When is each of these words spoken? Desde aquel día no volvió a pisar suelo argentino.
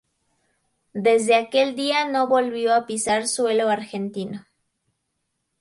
Desde 0.95 1.35
aquel 1.35 1.75
día 1.75 2.07
no 2.07 2.27
volvió 2.27 2.73
a 2.73 2.87
pisar 2.87 3.27
suelo 3.27 3.69
argentino. 3.69 4.47